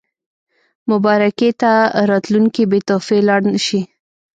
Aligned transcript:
مبارکۍ 0.89 1.51
ته 1.61 1.71
راتلونکي 2.09 2.63
بې 2.69 2.79
تحفې 2.87 3.17
لاړ 3.27 3.41
نه 3.53 3.59
شي. 3.65 3.81